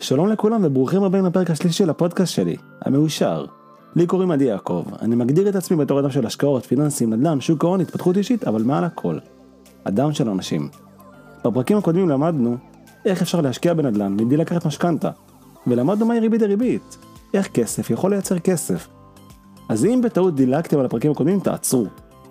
שלום 0.00 0.28
לכולם 0.28 0.60
וברוכים 0.64 1.02
הבאים 1.02 1.24
לפרק 1.24 1.50
השלישי 1.50 1.78
של 1.78 1.90
הפודקאסט 1.90 2.34
שלי, 2.34 2.56
המאושר. 2.80 3.44
לי 3.96 4.06
קוראים 4.06 4.30
עדי 4.30 4.44
יעקב, 4.44 4.84
אני 5.02 5.16
מגדיר 5.16 5.48
את 5.48 5.54
עצמי 5.54 5.76
בתור 5.76 6.00
אדם 6.00 6.10
של 6.10 6.26
השקעות, 6.26 6.66
פיננסים, 6.66 7.12
נדל"ן, 7.12 7.40
שוק 7.40 7.64
ההון, 7.64 7.80
התפתחות 7.80 8.16
אישית, 8.16 8.44
אבל 8.44 8.62
מעל 8.62 8.84
הכל, 8.84 9.18
אדם 9.84 10.12
של 10.12 10.30
אנשים. 10.30 10.68
בפרקים 11.44 11.78
הקודמים 11.78 12.08
למדנו 12.08 12.56
איך 13.04 13.22
אפשר 13.22 13.40
להשקיע 13.40 13.74
בנדל"ן 13.74 14.12
מבלי 14.12 14.36
לקחת 14.36 14.66
משכנתה, 14.66 15.10
ולמדנו 15.66 16.06
מהי 16.06 16.20
ריבית 16.20 16.40
דריבית, 16.40 16.98
איך 17.34 17.48
כסף 17.48 17.90
יכול 17.90 18.10
לייצר 18.10 18.38
כסף. 18.38 18.88
אז 19.68 19.84
אם 19.84 20.00
בטעות 20.04 20.34
דילגתם 20.34 20.78
על 20.78 20.86
הפרקים 20.86 21.10
הקודמים, 21.10 21.40
תעצרו, 21.40 21.86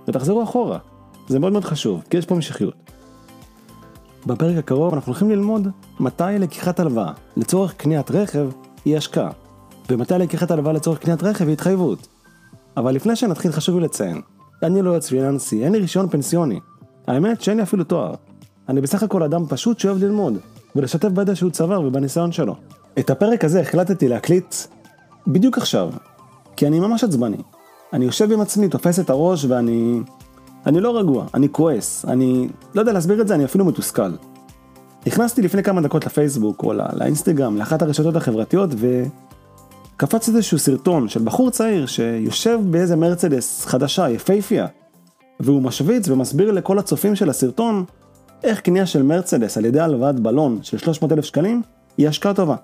ותחזרו 0.08 0.44
אחורה. 0.44 0.78
זה 1.28 1.40
מאוד 1.40 1.52
מאוד 1.52 1.66
חשוב, 1.66 2.04
כי 2.10 2.18
יש 2.18 2.26
פה 2.26 2.36
משיכיות. 2.36 2.92
בפרק 4.28 4.58
הקרוב 4.58 4.94
אנחנו 4.94 5.12
הולכים 5.12 5.30
ללמוד 5.30 5.68
מתי 6.00 6.24
לקיחת 6.40 6.80
הלוואה 6.80 7.12
לצורך 7.38 7.74
קניית 7.74 8.12
רכב 8.12 8.50
היא 8.86 8.98
השקעה, 8.98 9.30
ומתי 9.90 10.14
לקיחת 10.14 10.52
הלוואה 10.52 10.74
לצורך 10.74 11.00
קניית 11.00 11.24
רכב 11.24 11.46
היא 11.46 11.54
התחייבות. 11.54 12.08
אבל 12.78 12.96
לפני 12.96 13.16
שנתחיל 13.16 13.52
חשוב 13.52 13.80
לי 13.80 13.86
לציין, 13.86 14.22
אני 14.64 14.82
לא 14.82 14.90
יועץ 14.90 15.10
פיננסי, 15.10 15.64
אין 15.64 15.72
לי 15.72 15.80
רישיון 15.80 16.10
פנסיוני. 16.10 16.60
האמת 17.08 17.42
שאין 17.42 17.58
לי 17.58 17.64
אפילו 17.64 17.84
תואר. 17.84 18.14
אני 18.70 18.82
בסך 18.82 19.04
הכל 19.04 19.24
אדם 19.24 19.46
פשוט 19.50 19.80
שאוהב 19.80 20.04
ללמוד, 20.04 20.38
ולשתף 20.76 21.10
בידע 21.10 21.36
שהוא 21.36 21.52
צבר 21.52 21.82
ובניסיון 21.82 22.32
שלו. 22.32 22.56
את 23.00 23.10
הפרק 23.10 23.44
הזה 23.44 23.62
החלטתי 23.62 24.08
להקליט 24.08 24.56
בדיוק 25.28 25.58
עכשיו, 25.58 25.90
כי 26.56 26.68
אני 26.68 26.80
ממש 26.80 27.04
עצבני. 27.04 27.38
אני 27.94 28.06
יושב 28.06 28.32
עם 28.32 28.42
עצמי, 28.42 28.70
תופס 28.70 29.00
את 29.00 29.10
הראש 29.10 29.46
ואני... 29.46 30.00
אני 30.68 30.80
לא 30.80 30.98
רגוע, 30.98 31.26
אני 31.34 31.48
כועס, 31.52 32.06
אני 32.06 32.48
לא 32.76 32.82
יודע 32.82 32.94
להסביר 32.94 33.22
את 33.22 33.28
זה, 33.28 33.36
אני 33.36 33.46
אפילו 33.46 33.66
מתוסכל. 33.66 34.12
נכנסתי 35.08 35.42
לפני 35.42 35.64
כמה 35.64 35.82
דקות 35.82 36.06
לפייסבוק 36.06 36.64
או 36.64 36.74
לא, 36.74 36.84
לאינסטגרם, 36.94 37.58
לאחת 37.58 37.82
הרשתות 37.82 38.16
החברתיות 38.16 38.70
וקפץ 38.78 40.28
איזשהו 40.30 40.60
סרטון 40.60 41.10
של 41.10 41.22
בחור 41.24 41.50
צעיר 41.50 41.86
שיושב 41.86 42.60
באיזה 42.70 42.96
מרצדס 42.96 43.66
חדשה, 43.66 44.10
יפייפייה, 44.10 44.68
והוא 45.40 45.62
משוויץ 45.62 46.10
ומסביר 46.10 46.52
לכל 46.52 46.80
הצופים 46.80 47.16
של 47.16 47.30
הסרטון 47.30 47.86
איך 48.44 48.60
קנייה 48.60 48.86
של 48.86 49.04
מרצדס 49.04 49.58
על 49.58 49.66
ידי 49.66 49.80
הלוואת 49.80 50.20
בלון 50.20 50.60
של 50.62 50.78
300 50.78 51.12
אלף 51.12 51.26
שקלים 51.26 51.62
היא 51.98 52.08
השקעה 52.08 52.34
טובה. 52.34 52.56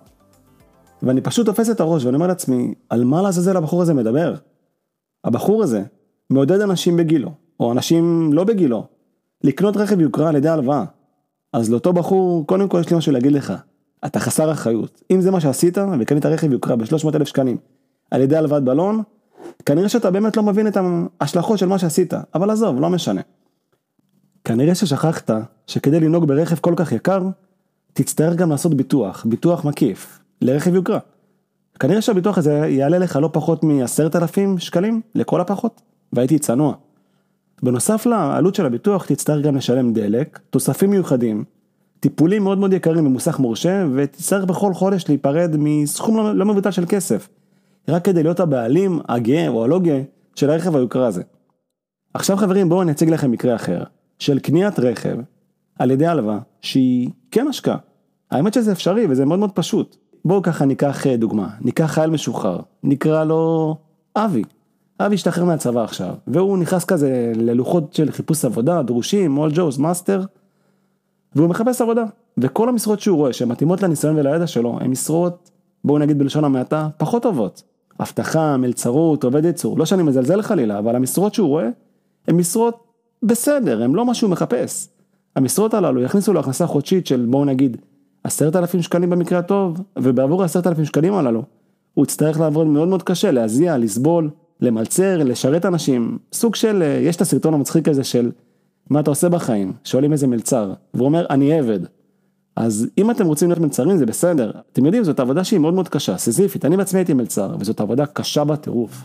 ואני 1.03 1.21
פשוט 1.21 1.45
תופס 1.45 1.69
את 1.69 1.79
הראש 1.79 2.05
ואני 2.05 2.15
אומר 2.15 2.27
לעצמי, 2.27 2.73
על 2.89 3.03
מה 3.03 3.21
לעזאזל 3.21 3.57
הבחור 3.57 3.81
הזה 3.81 3.93
מדבר? 3.93 4.35
הבחור 5.23 5.63
הזה 5.63 5.83
מעודד 6.29 6.61
אנשים 6.61 6.97
בגילו, 6.97 7.42
או 7.63 7.71
אנשים 7.71 8.33
לא 8.33 8.43
בגילו, 8.43 8.87
לקנות 9.43 9.77
רכב 9.77 10.01
יוקרה 10.01 10.29
על 10.29 10.35
ידי 10.35 10.49
הלוואה. 10.49 10.85
אז 11.53 11.71
לאותו 11.71 11.93
בחור, 11.93 12.47
קודם 12.47 12.67
כל 12.67 12.79
יש 12.79 12.89
לי 12.89 12.97
משהו 12.97 13.11
להגיד 13.11 13.31
לך, 13.31 13.53
אתה 14.05 14.19
חסר 14.19 14.51
אחריות. 14.51 15.01
אם 15.11 15.21
זה 15.21 15.31
מה 15.31 15.41
שעשית, 15.41 15.77
וקנית 15.99 16.25
רכב 16.25 16.51
יוקרה 16.51 16.75
ב-300 16.75 17.15
אלף 17.15 17.27
שקלים 17.27 17.57
על 18.11 18.21
ידי 18.21 18.37
הלוואת 18.37 18.63
בלון, 18.63 19.01
כנראה 19.65 19.89
שאתה 19.89 20.11
באמת 20.11 20.37
לא 20.37 20.43
מבין 20.43 20.67
את 20.67 20.77
ההשלכות 21.19 21.57
של 21.57 21.65
מה 21.65 21.79
שעשית, 21.79 22.13
אבל 22.35 22.49
עזוב, 22.49 22.81
לא 22.81 22.89
משנה. 22.89 23.21
כנראה 24.43 24.75
ששכחת 24.75 25.31
שכדי 25.67 25.99
לנהוג 25.99 26.27
ברכב 26.27 26.55
כל 26.55 26.73
כך 26.75 26.91
יקר, 26.91 27.21
תצטרך 27.93 28.35
גם 28.35 28.49
לעשות 28.49 28.73
ביטוח, 28.73 29.25
ביטוח 29.29 29.65
מקיף, 29.65 30.19
לרכב 30.41 30.75
יוקרה. 30.75 30.99
כנראה 31.79 32.01
שהביטוח 32.01 32.37
הזה 32.37 32.51
יעלה 32.51 32.97
לך 32.97 33.19
לא 33.21 33.29
פחות 33.33 33.63
מ-10,000 33.63 34.59
שקלים, 34.59 35.01
לכל 35.15 35.41
הפחות, 35.41 35.81
והייתי 36.13 36.39
צנוע. 36.39 36.73
בנוסף 37.63 38.05
לעלות 38.05 38.55
של 38.55 38.65
הביטוח 38.65 39.05
תצטרך 39.05 39.45
גם 39.45 39.55
לשלם 39.55 39.93
דלק, 39.93 40.39
תוספים 40.49 40.89
מיוחדים, 40.89 41.43
טיפולים 41.99 42.43
מאוד 42.43 42.57
מאוד 42.57 42.73
יקרים 42.73 43.05
במוסך 43.05 43.39
מורשה, 43.39 43.85
ותצטרך 43.95 44.45
בכל 44.45 44.73
חודש 44.73 45.05
להיפרד 45.09 45.55
מסכום 45.57 46.17
לא, 46.17 46.35
לא 46.35 46.45
מבוטל 46.45 46.71
של 46.71 46.85
כסף, 46.89 47.29
רק 47.87 48.05
כדי 48.05 48.23
להיות 48.23 48.39
הבעלים 48.39 48.99
הגאה 49.09 49.47
או 49.47 49.63
הלא 49.63 49.79
גאה 49.79 50.01
של 50.35 50.49
הרכב 50.49 50.75
היוקרה 50.75 51.07
הזה. 51.07 51.23
עכשיו 52.13 52.37
חברים 52.37 52.69
בואו 52.69 52.81
אני 52.81 52.91
אציג 52.91 53.09
לכם 53.09 53.31
מקרה 53.31 53.55
אחר, 53.55 53.83
של 54.19 54.39
קניית 54.39 54.79
רכב 54.79 55.17
על 55.79 55.91
ידי 55.91 56.05
הלוואה 56.05 56.39
שהיא 56.61 57.09
כן 57.31 57.47
השקעה. 57.47 57.77
האמת 58.31 58.53
שזה 58.53 58.71
אפשרי 58.71 59.05
וזה 59.09 59.25
מאוד 59.25 59.39
מאוד 59.39 59.51
פשוט. 59.51 59.95
בואו 60.25 60.41
ככה 60.41 60.65
ניקח 60.65 61.07
אה, 61.07 61.17
דוגמה, 61.17 61.49
ניקח 61.61 61.85
חייל 61.85 62.09
משוחרר, 62.09 62.59
נקרא 62.83 63.23
לו 63.23 63.75
אבי. 64.15 64.43
אבי 64.99 65.15
השתחרר 65.15 65.45
מהצבא 65.45 65.83
עכשיו, 65.83 66.13
והוא 66.27 66.57
נכנס 66.57 66.85
כזה 66.85 67.31
ללוחות 67.35 67.93
של 67.93 68.11
חיפוש 68.11 68.45
עבודה, 68.45 68.83
דרושים, 68.83 69.31
AllJobs, 69.31 69.77
Master, 69.77 70.21
והוא 71.35 71.49
מחפש 71.49 71.81
עבודה. 71.81 72.03
וכל 72.37 72.69
המשרות 72.69 72.99
שהוא 72.99 73.17
רואה 73.17 73.33
שמתאימות 73.33 73.83
לניסיון 73.83 74.15
ולידע 74.17 74.47
שלו, 74.47 74.77
הן 74.81 74.91
משרות, 74.91 75.51
בואו 75.83 75.97
נגיד 75.97 76.19
בלשון 76.19 76.43
המעטה, 76.43 76.87
פחות 76.97 77.23
טובות. 77.23 77.63
אבטחה, 77.99 78.57
מלצרות, 78.57 79.23
עובד 79.23 79.45
ייצור, 79.45 79.77
לא 79.77 79.85
שאני 79.85 80.03
מזלזל 80.03 80.41
חלילה, 80.41 80.79
אבל 80.79 80.95
המשרות 80.95 81.33
שהוא 81.33 81.47
רואה, 81.47 81.69
הן 82.27 82.35
משרות 82.35 82.83
בסדר, 83.23 83.83
הן 83.83 83.91
לא 83.91 84.05
מה 84.05 84.13
שהוא 84.13 84.29
מחפש. 84.29 84.87
המשרות 85.35 85.73
הללו 85.73 86.01
יכניסו 86.01 86.33
לו 86.33 86.39
הכנסה 86.39 86.67
חודשית 86.67 87.07
של 87.07 87.25
בואו 87.29 87.45
נגיד 87.45 87.77
עשרת 88.23 88.55
אלפים 88.55 88.81
שקלים 88.81 89.09
במקרה 89.09 89.39
הטוב, 89.39 89.81
ובעבור 89.99 90.41
העשרת 90.41 90.67
אלפים 90.67 90.85
שקלים 90.85 91.13
הללו, 91.13 91.43
הוא 91.93 92.05
יצטרך 92.05 92.39
לעבוד 92.39 92.67
מאוד 92.67 92.87
מאוד 92.87 93.03
קשה, 93.03 93.31
להזיע, 93.31 93.77
לסבול, 93.77 94.29
למלצר, 94.63 95.23
לשרת 95.23 95.65
אנשים, 95.65 96.17
סוג 96.33 96.55
של, 96.55 96.83
אה, 96.83 96.87
יש 96.87 97.15
את 97.15 97.21
הסרטון 97.21 97.53
המצחיק 97.53 97.87
הזה 97.87 98.03
של 98.03 98.31
מה 98.89 98.99
אתה 98.99 99.11
עושה 99.11 99.29
בחיים, 99.29 99.73
שואלים 99.83 100.11
איזה 100.11 100.27
מלצר, 100.27 100.73
והוא 100.93 101.05
אומר 101.05 101.25
אני 101.29 101.59
עבד. 101.59 101.79
אז 102.55 102.87
אם 102.97 103.11
אתם 103.11 103.25
רוצים 103.25 103.49
להיות 103.49 103.59
מלצרים 103.61 103.97
זה 103.97 104.05
בסדר, 104.05 104.51
אתם 104.71 104.85
יודעים 104.85 105.03
זאת 105.03 105.19
עבודה 105.19 105.43
שהיא 105.43 105.59
מאוד 105.59 105.73
מאוד 105.73 105.89
קשה, 105.89 106.17
סיזיפית, 106.17 106.65
אני 106.65 106.77
בעצמי 106.77 106.99
הייתי 106.99 107.13
מלצר, 107.13 107.55
וזאת 107.59 107.81
עבודה 107.81 108.05
קשה 108.05 108.43
בטירוף. 108.43 109.03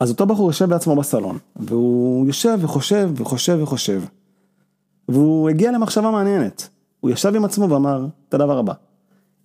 אז 0.00 0.10
אותו 0.10 0.26
בחור 0.26 0.46
יושב 0.46 0.64
בעצמו 0.64 0.96
בסלון, 0.96 1.38
והוא 1.56 2.26
יושב 2.26 2.58
וחושב 2.60 3.10
וחושב 3.14 3.58
וחושב, 3.62 4.02
והוא 5.08 5.50
הגיע 5.50 5.72
למחשבה 5.72 6.10
מעניינת, 6.10 6.68
הוא 7.00 7.10
ישב 7.10 7.34
עם 7.34 7.44
עצמו 7.44 7.70
ואמר 7.70 8.06
את 8.28 8.34
הדבר 8.34 8.58
הבא, 8.58 8.72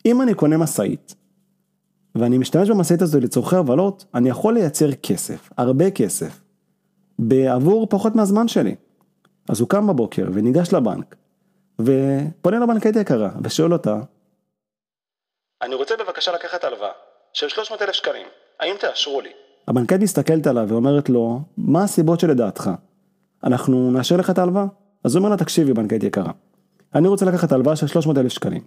אם 0.05 0.21
אני 0.21 0.33
קונה 0.33 0.57
משאית, 0.57 1.15
ואני 2.19 2.37
משתמש 2.37 2.69
במשאית 2.69 3.01
הזו 3.01 3.19
לצורכי 3.19 3.55
הבלות, 3.55 4.05
אני 4.13 4.29
יכול 4.29 4.53
לייצר 4.53 4.91
כסף, 4.91 5.49
הרבה 5.57 5.91
כסף, 5.91 6.39
בעבור 7.19 7.87
פחות 7.89 8.15
מהזמן 8.15 8.47
שלי. 8.47 8.75
אז 9.49 9.59
הוא 9.59 9.69
קם 9.69 9.87
בבוקר 9.87 10.27
וניגש 10.33 10.73
לבנק, 10.73 11.15
ופונה 11.79 12.59
לבנקאית 12.59 12.95
יקרה, 12.95 13.29
ושואל 13.43 13.73
אותה, 13.73 13.99
אני 15.61 15.75
רוצה 15.75 15.95
בבקשה 15.99 16.31
לקחת 16.31 16.63
הלוואה 16.63 16.91
של 17.33 17.47
300 17.49 17.81
אלף 17.81 17.91
שקלים, 17.91 18.27
האם 18.59 18.75
תאשרו 18.79 19.21
לי? 19.21 19.29
הבנקאית 19.67 20.01
מסתכלת 20.01 20.47
עליו 20.47 20.65
ואומרת 20.69 21.09
לו, 21.09 21.39
מה 21.57 21.83
הסיבות 21.83 22.19
שלדעתך? 22.19 22.69
אנחנו 23.43 23.91
נאשר 23.91 24.17
לך 24.17 24.29
את 24.29 24.37
ההלוואה? 24.37 24.65
אז 25.03 25.15
הוא 25.15 25.19
אומר 25.19 25.29
לה, 25.29 25.37
תקשיבי 25.37 25.73
בנקאית 25.73 26.03
יקרה, 26.03 26.31
אני 26.95 27.07
רוצה 27.07 27.25
לקחת 27.25 27.51
הלוואה 27.51 27.75
של 27.75 27.87
300 27.87 28.17
אלף 28.17 28.31
שקלים. 28.31 28.61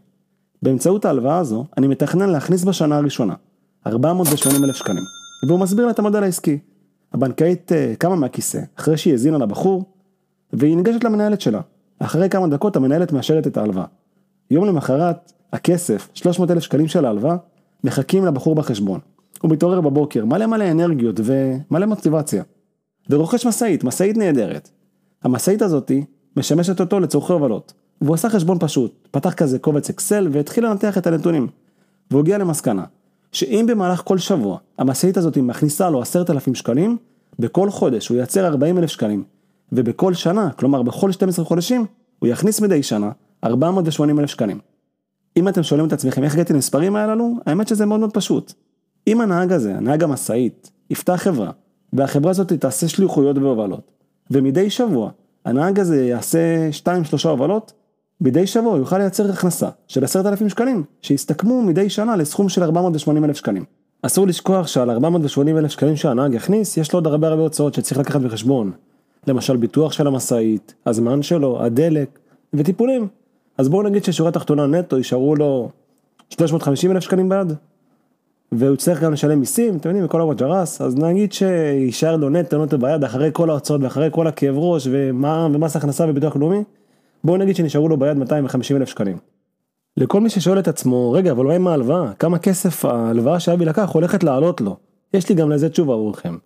באמצעות 0.63 1.05
ההלוואה 1.05 1.39
הזו, 1.39 1.65
אני 1.79 1.87
מתכנן 1.87 2.31
להכניס 2.31 2.65
בשנה 2.65 2.97
הראשונה 2.97 3.35
480 3.87 4.65
אלף 4.65 4.77
שקלים, 4.77 5.03
והוא 5.47 5.61
מסביר 5.61 5.85
לה 5.85 5.91
את 5.91 5.99
המודל 5.99 6.23
העסקי. 6.23 6.59
הבנקאית 7.13 7.73
uh, 7.73 7.97
קמה 7.97 8.17
מהכיסא, 8.17 8.61
אחרי 8.79 8.97
שהיא 8.97 9.13
האזינה 9.13 9.39
לבחור, 9.39 9.85
והיא 10.53 10.77
ניגשת 10.77 11.05
למנהלת 11.05 11.41
שלה. 11.41 11.61
אחרי 11.99 12.29
כמה 12.29 12.49
דקות 12.49 12.77
המנהלת 12.77 13.13
מאשרת 13.13 13.47
את 13.47 13.57
ההלוואה. 13.57 13.85
יום 14.51 14.65
למחרת, 14.65 15.33
הכסף, 15.53 16.09
300 16.15 16.51
אלף 16.51 16.63
שקלים 16.63 16.89
של 16.89 17.05
ההלוואה, 17.05 17.37
מחכים 17.85 18.25
לבחור 18.25 18.55
בחשבון. 18.55 19.01
הוא 19.41 19.51
מתעורר 19.51 19.81
בבוקר, 19.81 20.25
מלא 20.25 20.47
מלא 20.47 20.71
אנרגיות 20.71 21.21
ומלא 21.25 21.87
מוטיבציה. 21.87 22.43
ורוכש 23.11 23.47
משאית, 23.47 23.85
משאית 23.85 24.17
נהדרת. 24.17 24.71
המשאית 25.23 25.63
הזאתי 25.63 26.05
משמשת 26.37 26.81
אותו 26.81 27.01
לצורכי 27.01 27.33
הובלות. 27.33 27.73
והוא 28.03 28.15
עשה 28.15 28.31
חשבון 28.31 28.59
פשוט, 28.61 29.09
פתח 29.11 29.33
כזה 29.35 29.59
קובץ 29.59 29.91
אקסל 29.91 30.29
והתחיל 30.33 30.67
לנתח 30.67 30.99
את 30.99 31.07
הנתונים. 31.07 31.49
והוא 32.11 32.21
הגיע 32.21 32.39
למסקנה, 32.39 32.85
שאם 33.33 33.67
במהלך 33.69 34.03
כל 34.05 34.19
שבוע 34.19 34.59
המשאית 34.79 35.17
הזאת 35.17 35.37
מכניסה 35.37 35.91
לו 35.91 36.03
עשרת 36.03 36.31
אלפים 36.31 36.55
שקלים, 36.55 36.97
בכל 37.39 37.71
חודש 37.71 38.09
הוא 38.09 38.19
ייצר 38.19 38.47
ארבעים 38.47 38.79
אלף 38.79 38.91
שקלים, 38.91 39.25
ובכל 39.73 40.15
שנה, 40.15 40.51
כלומר 40.51 40.83
בכל 40.83 41.13
12 41.13 41.45
חודשים, 41.45 41.87
הוא 42.19 42.29
יכניס 42.29 42.61
מדי 42.61 42.83
שנה 42.83 43.11
480 43.45 44.19
אלף 44.19 44.31
שקלים. 44.31 44.59
אם 45.37 45.49
אתם 45.49 45.63
שואלים 45.63 45.87
את 45.87 45.93
עצמכם 45.93 46.25
איך 46.25 46.35
הגעתי 46.35 46.53
למספרים 46.53 46.97
הללו, 46.97 47.35
האמת 47.47 47.69
שזה 47.69 47.87
מאוד 47.87 48.01
מאוד 48.01 48.15
פשוט. 48.15 48.53
אם 49.07 49.21
הנהג 49.21 49.53
הזה, 49.53 49.77
הנהג 49.77 50.03
המשאית, 50.03 50.71
יפתח 50.91 51.17
חברה, 51.17 51.51
והחברה 51.93 52.31
הזאת 52.31 52.53
תעשה 52.53 52.89
שליחויות 52.89 53.39
והובלות, 53.39 53.91
ומדי 54.31 54.71
שבוע 54.71 55.11
הנהג 55.45 55.81
הזה 55.81 56.05
יעשה 56.05 56.71
2-3 57.25 57.29
הובלות, 57.29 57.73
מדי 58.25 58.47
שבוע 58.47 58.71
הוא 58.71 58.79
יוכל 58.79 58.99
לייצר 58.99 59.31
הכנסה 59.31 59.69
של 59.89 60.05
עשרת 60.05 60.27
אלפים 60.27 60.49
שקלים, 60.49 60.85
שיסתכמו 61.03 61.63
מדי 61.63 61.91
שנה 61.91 62.17
לסכום 62.17 62.49
של 62.49 62.63
480 62.63 63.25
אלף 63.25 63.37
שקלים. 63.37 63.65
אסור 64.03 64.27
לשכוח 64.27 64.67
שעל 64.67 64.91
480 64.91 65.59
אלף 65.59 65.71
שקלים 65.71 65.97
שהנהג 65.97 66.35
יכניס, 66.35 66.77
יש 66.77 66.93
לו 66.93 66.97
עוד 66.97 67.07
הרבה 67.07 67.29
הרבה 67.29 67.43
הוצאות 67.43 67.75
שצריך 67.75 68.01
לקחת 68.01 68.21
בחשבון. 68.21 68.73
למשל 69.27 69.57
ביטוח 69.57 69.93
של 69.93 70.07
המשאית, 70.07 70.75
הזמן 70.87 71.23
שלו, 71.23 71.63
הדלק 71.63 72.19
וטיפולים. 72.55 73.09
אז 73.59 73.69
בואו 73.69 73.83
נגיד 73.83 74.05
ששורה 74.05 74.31
תחתונה 74.31 74.67
נטו 74.67 74.97
יישארו 74.97 75.37
לו 75.37 75.71
350 76.31 76.91
אלף 76.91 77.03
שקלים 77.03 77.29
ביד, 77.29 77.53
והוא 78.53 78.75
יצטרך 78.75 79.03
גם 79.03 79.13
לשלם 79.13 79.41
מיסים, 79.41 79.77
אתם 79.77 79.89
יודעים, 79.89 80.05
וכל 80.05 80.21
הווג'רס, 80.21 80.81
אז 80.81 80.97
נגיד 80.97 81.33
שיישאר 81.33 82.17
לו 82.17 82.29
נטו 82.29 82.65
נטו 82.65 82.79
ביד 82.79 83.05
אחרי 83.05 83.31
כל 83.33 83.51
ההוצאות 83.51 83.81
ואחרי 83.83 84.09
כל 84.13 84.27
הכאב 84.27 84.55
ראש 84.59 84.89
ומע"מ 84.91 85.55
ומס 85.55 85.77
הכנסה 85.77 86.05
וביטוח 86.09 86.37
לאומי, 86.37 86.63
בואו 87.25 87.37
נגיד 87.37 87.57
שנשארו 87.57 87.89
לו 87.89 87.97
ביד 87.97 88.17
250 88.17 88.77
אלף 88.77 88.89
שקלים. 88.89 89.19
לכל 89.97 90.21
מי 90.21 90.31
ששואל 90.31 90.59
את 90.59 90.69
עצמו, 90.69 91.13
רגע, 91.13 91.33
אבל 91.33 91.59
מה 91.59 91.71
ההלוואה? 91.71 92.15
כמה 92.15 92.39
כסף 92.39 92.85
ההלוואה 92.85 93.41
שאבי 93.41 93.65
לקח 93.65 93.91
הולכת 93.91 94.25
לעלות 94.25 94.61
לו? 94.61 94.77
יש 95.15 95.29
לי 95.29 95.35
גם 95.35 95.51
לזה 95.51 95.69
תשובה 95.69 95.95
עבורכם. 95.95 96.37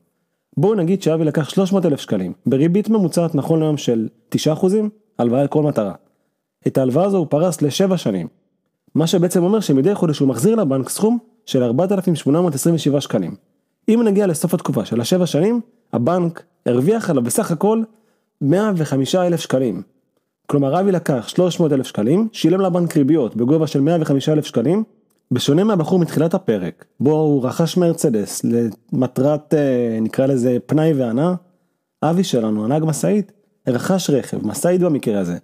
בואו 0.56 0.75
נגיד 0.75 1.02
שאבי 1.02 1.25
לקח 1.25 1.49
300 1.49 1.87
אלף 1.87 2.00
שקלים, 2.00 2.32
בריבית 2.46 2.88
ממוצעת 2.88 3.34
נכון 3.34 3.61
להיום 3.61 3.76
של 3.76 4.08
9%, 4.34 4.37
הלוואה 5.19 5.44
לכל 5.44 5.62
מטרה. 5.62 5.94
את 6.67 6.79
ההלוואה 6.79 7.05
הזו 7.05 7.17
הוא 7.17 7.26
פרס 7.31 7.62
לשבע 7.62 7.96
שנים. 7.96 8.29
מה 8.94 9.06
שבעצם 9.06 9.43
אומר 9.43 9.61
שמדי 9.61 9.94
חודש 9.94 10.19
הוא 10.19 10.29
מחזיר 10.29 10.55
לבנק 10.55 10.88
סכום 10.88 11.19
של 11.46 11.62
4,827 11.62 13.00
שקלים. 13.00 13.34
אם 13.88 14.02
נגיע 14.05 14.26
לסוף 14.26 14.55
התקופה 14.55 14.84
של 14.84 15.00
השבע 15.00 15.26
שנים, 15.26 15.61
הבנק 15.93 16.44
הרוויח 16.67 17.11
עליו 17.11 17.22
בסך 17.22 17.50
הכל 17.50 17.82
105 18.40 19.14
אלף 19.14 19.40
שקלים. 19.40 19.82
כלומר 20.46 20.81
אבי 20.81 20.93
לקח 20.93 21.28
300 21.28 21.72
אלף 21.72 21.87
שקלים, 21.87 22.28
שילם 22.32 22.60
לבנק 22.60 22.96
ריביות 22.96 23.37
בגובה 23.37 23.66
של 23.66 23.81
105 23.81 24.28
אלף 24.28 24.46
שקלים, 24.46 24.84
בשונה 25.31 25.64
מהבחור 25.64 25.98
מתחילת 25.98 26.34
הפרק, 26.34 26.84
בו 27.00 27.12
הוא 27.12 27.46
רכש 27.46 27.76
מרצדס 27.76 28.43
למטרת 28.93 29.54
אה, 29.54 29.98
נקרא 30.00 30.26
לזה 30.26 30.56
פנאי 30.66 30.93
והנאה, 30.93 31.34
אבי 32.02 32.25
שלנו, 32.25 32.64
הנהג 32.64 32.84
משאית, 32.84 33.32
רכש 33.69 34.10
רכב, 34.10 34.46
משאית 34.46 34.81
במקרה 34.81 35.20
הזה. 35.20 35.37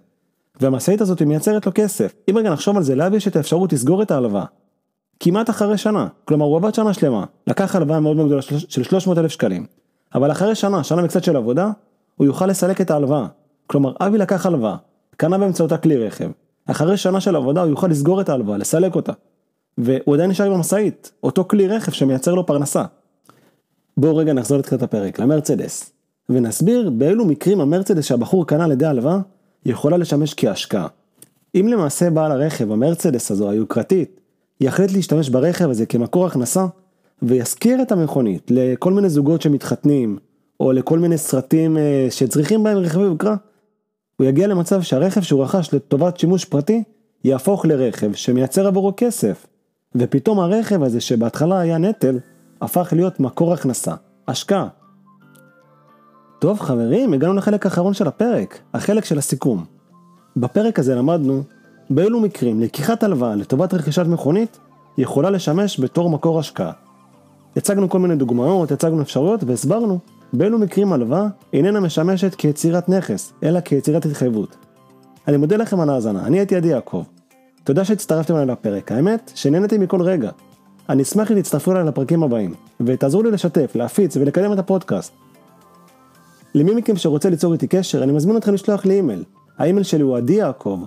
והמשאית 0.61 1.01
הזאת 1.01 1.21
מייצרת 1.21 1.65
לו 1.65 1.71
כסף. 1.75 2.13
אם 2.29 2.37
רגע 2.37 2.49
נחשוב 2.51 2.77
על 2.77 2.83
זה, 2.83 2.95
לאבי 2.95 3.17
יש 3.17 3.27
את 3.27 3.35
האפשרות 3.35 3.73
לסגור 3.73 4.01
את 4.01 4.11
ההלוואה. 4.11 4.45
כמעט 5.19 5.49
אחרי 5.49 5.77
שנה, 5.77 6.07
כלומר 6.25 6.45
הוא 6.45 6.57
עבד 6.57 6.73
שנה 6.73 6.93
שלמה, 6.93 7.25
לקח 7.47 7.75
הלוואה 7.75 7.99
מאוד 7.99 8.15
מאוד 8.15 8.27
גדולה 8.27 8.41
של 8.41 8.83
300 8.83 9.17
אלף 9.17 9.31
שקלים, 9.31 9.65
אבל 10.15 10.31
אחרי 10.31 10.55
שנה, 10.55 10.83
שנה 10.83 11.05
וקצת 11.05 11.23
של 11.23 11.35
עבודה, 11.35 11.71
הוא 12.15 12.25
יוכל 12.25 12.45
לסלק 12.45 12.81
את 12.81 12.91
ההלוואה. 12.91 13.27
כלומר 13.67 13.93
אבי 13.99 14.17
לקח 14.17 14.45
הלוואה, 14.45 14.75
קנה 15.23 15.37
באמצעותה 15.37 15.77
כלי 15.77 15.97
רכב, 15.97 16.29
אחרי 16.65 16.97
שנה 16.97 17.21
של 17.21 17.35
עבודה 17.35 17.61
הוא 17.61 17.69
יוכל 17.69 17.87
לסגור 17.87 18.21
את 18.21 18.29
ההלוואה, 18.29 18.57
לסלק 18.57 18.95
אותה. 18.95 19.11
והוא 19.77 20.15
עדיין 20.15 20.29
נשאר 20.29 20.45
עם 20.45 20.53
המשאית, 20.53 21.11
אותו 21.23 21.45
כלי 21.45 21.67
רכב 21.67 21.91
שמייצר 21.91 22.33
לו 22.33 22.45
פרנסה. 22.45 22.83
בואו 23.97 24.15
רגע 24.15 24.33
נחזור 24.33 24.57
לתחילת 24.57 24.83
הפרק, 24.83 25.19
למרצדס, 25.19 25.91
ונסביר 26.29 26.89
באילו 26.89 27.25
מקרים 27.25 27.61
המרצדס 27.61 28.05
שהבחור 28.05 28.47
קנה 28.47 28.65
על 28.65 28.71
ידי 28.71 28.85
הלוואה, 28.85 29.19
יכולה 29.65 29.97
לשמש 29.97 30.33
כהשקעה. 30.37 30.87
אם 31.55 31.67
למעשה 31.67 32.09
בעל 32.09 32.31
הרכב, 32.31 32.71
המרצדס 32.71 33.31
הזו, 33.31 33.49
היוקרתית, 33.49 34.19
יחליט 34.61 34.91
להשתמש 34.91 35.29
ברכב 35.29 35.69
הזה 35.69 35.85
כמקור 35.85 36.25
הכנסה, 36.25 36.65
וישכיר 37.21 37.81
את 37.81 37.91
המכונית 37.91 38.51
לכל 38.51 38.93
מיני 38.93 39.09
זוגות 39.09 39.41
שמתחתנים, 39.41 40.17
או 40.59 40.71
לכל 40.71 40.99
מיני 40.99 41.17
סרטים 41.17 41.77
אה, 41.77 42.07
שצריכים 42.09 42.63
בהם 42.63 42.77
רכבי 42.77 43.03
יוקרה, 43.03 43.35
הוא 44.17 44.27
יגיע 44.27 44.47
למצב 44.47 44.81
שהרכב 44.81 45.21
שהוא 45.21 45.43
רכש 45.43 45.73
לטובת 45.73 46.17
שימוש 46.17 46.45
פרטי, 46.45 46.83
יהפוך 47.23 47.65
לרכב 47.65 48.13
שמייצר 48.13 48.67
עבורו 48.67 48.93
כסף. 48.97 49.45
ופתאום 49.95 50.39
הרכב 50.39 50.83
הזה 50.83 51.01
שבהתחלה 51.01 51.59
היה 51.59 51.77
נטל, 51.77 52.19
הפך 52.61 52.93
להיות 52.95 53.19
מקור 53.19 53.53
הכנסה, 53.53 53.93
השקעה. 54.27 54.67
טוב 56.39 56.59
חברים, 56.59 57.13
הגענו 57.13 57.33
לחלק 57.33 57.65
האחרון 57.65 57.93
של 57.93 58.07
הפרק, 58.07 58.59
החלק 58.73 59.05
של 59.05 59.17
הסיכום. 59.17 59.65
בפרק 60.37 60.79
הזה 60.79 60.95
למדנו 60.95 61.43
באילו 61.89 62.19
מקרים 62.19 62.61
לקיחת 62.61 63.03
הלוואה 63.03 63.35
לטובת 63.35 63.73
רכישת 63.73 64.05
מכונית 64.05 64.59
יכולה 64.97 65.29
לשמש 65.29 65.79
בתור 65.79 66.09
מקור 66.09 66.39
השקעה. 66.39 66.71
הצגנו 67.57 67.89
כל 67.89 67.99
מיני 67.99 68.15
דוגמאות, 68.15 68.71
הצגנו 68.71 69.01
אפשרויות 69.01 69.43
והסברנו 69.43 69.99
באילו 70.33 70.59
מקרים 70.59 70.93
הלוואה 70.93 71.27
איננה 71.53 71.79
משמשת 71.79 72.35
כיצירת 72.35 72.89
נכס, 72.89 73.33
אלא 73.43 73.59
כיצירת 73.59 74.05
התחייבות. 74.05 74.55
אני 75.27 75.37
מודה 75.37 75.57
לכם 75.57 75.79
על 75.79 75.89
ההאזנה, 75.89 76.25
אני 76.25 76.39
הייתי 76.39 76.55
עדי 76.55 76.67
יעקב. 76.67 77.03
תודה 77.63 77.85
שהצטרפתם 77.85 78.35
אליי 78.35 78.45
לפרק, 78.45 78.91
האמת 78.91 79.31
שנהנתי 79.35 79.77
מכל 79.77 80.01
רגע. 80.01 80.31
אני 80.89 81.03
אשמח 81.03 81.31
אם 81.31 81.41
תצטרפו 81.41 81.71
אליי 81.71 81.83
לפרקים 81.83 82.23
הבאים, 82.23 82.53
ותעזרו 82.81 83.23
לי 83.23 83.31
לשתף, 83.31 83.75
להפיץ 83.75 84.17
ולקדם 84.17 84.53
את 84.53 84.59
הפודקאסט. 84.59 85.13
למי 86.55 86.75
מכם 86.75 86.97
שרוצה 86.97 87.29
ליצור 87.29 87.53
איתי 87.53 87.67
קשר, 87.67 88.03
אני 88.03 88.11
מזמין 88.11 88.37
אתכם 88.37 88.53
לשלוח 88.53 88.85
לי 88.85 88.93
אימייל. 88.93 89.23
האימייל 89.57 89.83
שלי 89.83 90.01
הוא 90.01 90.17
עדי 90.17 90.33
יעקב, 90.33 90.79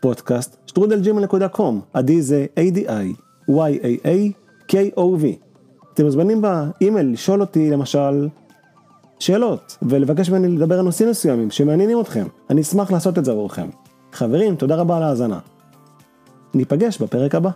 פודקאסט, 0.00 0.56
שטרודל 0.66 1.13
Gmail.com, 1.13 1.80
עדי 1.92 2.22
זה 2.22 2.46
A-D-I-Y-A-A-K-O-V. 2.58 3.12
אתם 5.94 6.04
מוזמנים 6.04 6.42
באימייל 6.42 7.12
לשאול 7.12 7.40
אותי 7.40 7.70
למשל 7.70 8.28
שאלות, 9.22 9.78
ולבקש 9.82 10.30
ממני 10.30 10.48
לדבר 10.48 10.78
על 10.78 10.84
נושאים 10.84 11.10
מסוימים 11.10 11.50
שמעניינים 11.50 12.00
אתכם. 12.00 12.26
אני 12.50 12.60
אשמח 12.60 12.90
לעשות 12.90 13.18
את 13.18 13.24
זה 13.24 13.30
עבורכם. 13.32 13.68
חברים, 14.12 14.56
תודה 14.56 14.76
רבה 14.76 14.96
על 14.96 15.02
ההאזנה. 15.02 15.38
ניפגש 16.54 16.98
בפרק 16.98 17.34
הבא. 17.34 17.50